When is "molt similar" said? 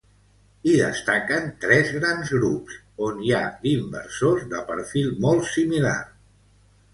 5.29-5.95